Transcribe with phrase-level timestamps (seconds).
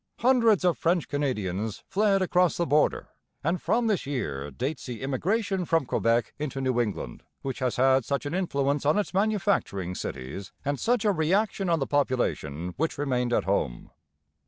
[0.17, 3.09] Hundreds of French Canadians fled across the border;
[3.43, 8.03] and from this year dates the immigration from Quebec into New England which has had
[8.03, 12.97] such an influence on its manufacturing cities and such a reaction on the population which
[12.97, 13.91] remained at home.